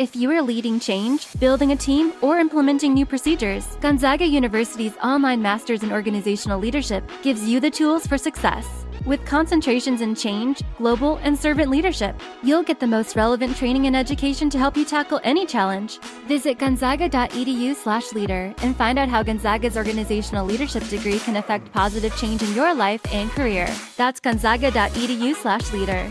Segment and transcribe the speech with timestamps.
[0.00, 5.42] If you are leading change, building a team, or implementing new procedures, Gonzaga University's online
[5.42, 8.66] Masters in Organizational Leadership gives you the tools for success.
[9.04, 13.94] With concentrations in change, global, and servant leadership, you'll get the most relevant training and
[13.94, 15.98] education to help you tackle any challenge.
[16.26, 22.54] Visit gonzaga.edu/leader and find out how Gonzaga's organizational leadership degree can affect positive change in
[22.54, 23.68] your life and career.
[23.98, 26.10] That's gonzaga.edu/leader.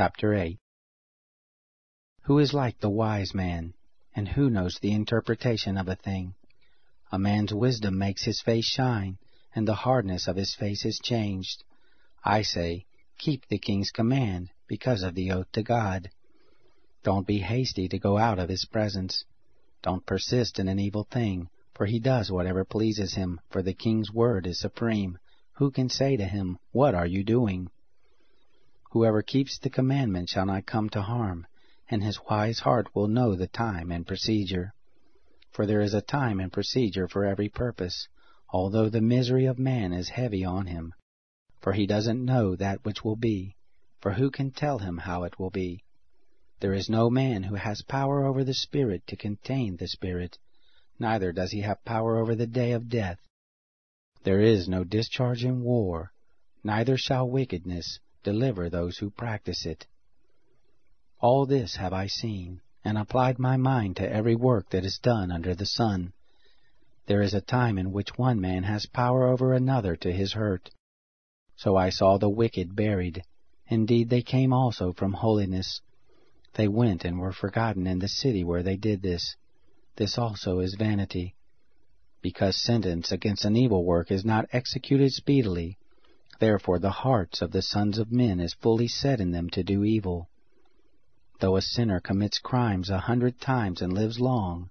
[0.00, 0.60] Chapter 8
[2.22, 3.74] Who is like the wise man,
[4.14, 6.36] and who knows the interpretation of a thing?
[7.10, 9.18] A man's wisdom makes his face shine,
[9.56, 11.64] and the hardness of his face is changed.
[12.24, 12.86] I say,
[13.18, 16.10] keep the king's command, because of the oath to God.
[17.02, 19.24] Don't be hasty to go out of his presence.
[19.82, 24.12] Don't persist in an evil thing, for he does whatever pleases him, for the king's
[24.12, 25.18] word is supreme.
[25.54, 27.68] Who can say to him, What are you doing?
[28.92, 31.46] Whoever keeps the commandment shall not come to harm,
[31.90, 34.72] and his wise heart will know the time and procedure.
[35.50, 38.08] For there is a time and procedure for every purpose,
[38.48, 40.94] although the misery of man is heavy on him.
[41.60, 43.56] For he doesn't know that which will be,
[44.00, 45.84] for who can tell him how it will be?
[46.60, 50.38] There is no man who has power over the Spirit to contain the Spirit,
[50.98, 53.18] neither does he have power over the day of death.
[54.22, 56.14] There is no discharge in war,
[56.64, 59.86] neither shall wickedness deliver those who practice it.
[61.18, 65.32] All this have I seen, and applied my mind to every work that is done
[65.32, 66.12] under the sun.
[67.06, 70.68] There is a time in which one man has power over another to his hurt.
[71.56, 73.22] So I saw the wicked buried.
[73.68, 75.80] Indeed, they came also from holiness.
[76.54, 79.36] They went and were forgotten in the city where they did this.
[79.96, 81.34] This also is vanity.
[82.20, 85.77] Because sentence against an evil work is not executed speedily,
[86.38, 89.82] Therefore the hearts of the sons of men is fully set in them to do
[89.82, 90.28] evil.
[91.40, 94.70] Though a sinner commits crimes a hundred times and lives long,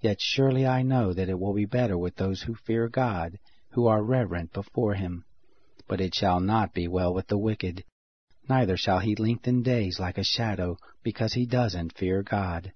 [0.00, 3.38] yet surely I know that it will be better with those who fear God,
[3.70, 5.24] who are reverent before him.
[5.88, 7.84] But it shall not be well with the wicked,
[8.48, 12.72] neither shall he lengthen days like a shadow, because he doesn't fear God.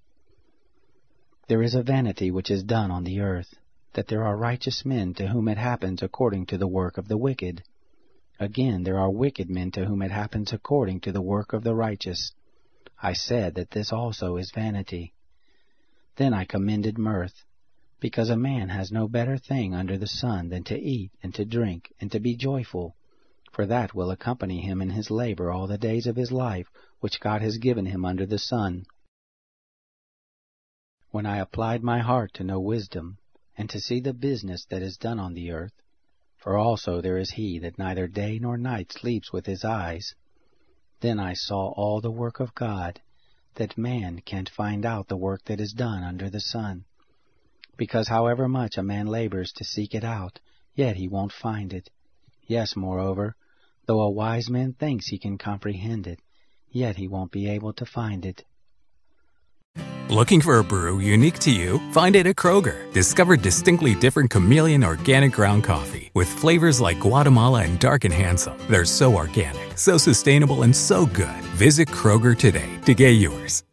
[1.47, 3.55] There is a vanity which is done on the earth,
[3.93, 7.17] that there are righteous men to whom it happens according to the work of the
[7.17, 7.63] wicked.
[8.41, 11.75] Again, there are wicked men to whom it happens according to the work of the
[11.75, 12.33] righteous.
[12.99, 15.13] I said that this also is vanity.
[16.15, 17.45] Then I commended mirth,
[17.99, 21.45] because a man has no better thing under the sun than to eat and to
[21.45, 22.95] drink and to be joyful,
[23.51, 27.19] for that will accompany him in his labor all the days of his life which
[27.19, 28.87] God has given him under the sun.
[31.11, 33.19] When I applied my heart to know wisdom,
[33.55, 35.73] and to see the business that is done on the earth,
[36.41, 40.15] for also there is he that neither day nor night sleeps with his eyes.
[40.99, 42.99] Then I saw all the work of God,
[43.55, 46.85] that man can't find out the work that is done under the sun.
[47.77, 50.39] Because however much a man labors to seek it out,
[50.73, 51.89] yet he won't find it.
[52.47, 53.35] Yes, moreover,
[53.85, 56.19] though a wise man thinks he can comprehend it,
[56.71, 58.43] yet he won't be able to find it.
[60.11, 61.79] Looking for a brew unique to you?
[61.93, 62.91] Find it at Kroger.
[62.91, 68.57] Discover distinctly different chameleon organic ground coffee with flavors like Guatemala and Dark and Handsome.
[68.69, 71.41] They're so organic, so sustainable, and so good.
[71.55, 73.63] Visit Kroger today to get yours.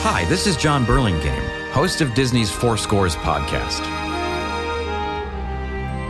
[0.00, 3.84] Hi, this is Jon Burlingame, host of Disney's For Scores podcast.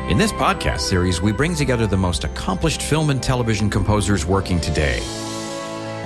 [0.09, 4.60] In this podcast series, we bring together the most accomplished film and television composers working
[4.60, 5.03] today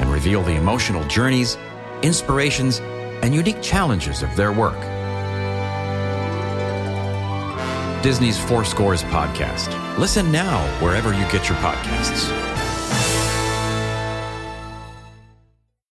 [0.00, 1.56] and reveal the emotional journeys,
[2.02, 2.80] inspirations,
[3.22, 4.80] and unique challenges of their work.
[8.02, 9.68] Disney's For Scores podcast.
[9.98, 12.49] Listen now wherever you get your podcasts.